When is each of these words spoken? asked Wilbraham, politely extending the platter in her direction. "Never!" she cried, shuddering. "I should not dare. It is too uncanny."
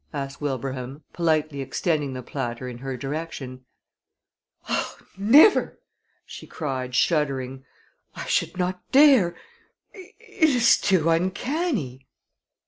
asked 0.15 0.41
Wilbraham, 0.41 1.03
politely 1.13 1.61
extending 1.61 2.13
the 2.13 2.23
platter 2.23 2.67
in 2.67 2.79
her 2.79 2.97
direction. 2.97 3.63
"Never!" 5.15 5.79
she 6.25 6.47
cried, 6.47 6.95
shuddering. 6.95 7.65
"I 8.15 8.25
should 8.25 8.57
not 8.57 8.81
dare. 8.91 9.35
It 9.93 10.49
is 10.55 10.79
too 10.79 11.07
uncanny." 11.11 12.07